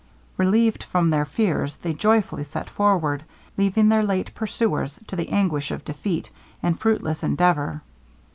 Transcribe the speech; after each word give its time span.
Relieved 0.35 0.81
from 0.85 1.11
their 1.11 1.25
fears, 1.25 1.75
they 1.75 1.93
joyfully 1.93 2.43
set 2.43 2.67
forward, 2.71 3.23
leaving 3.55 3.87
their 3.89 4.01
late 4.01 4.33
pursuer 4.33 4.87
to 5.05 5.15
the 5.15 5.29
anguish 5.29 5.69
of 5.69 5.85
defeat, 5.85 6.27
and 6.63 6.79
fruitless 6.79 7.21
endeavour. 7.21 7.83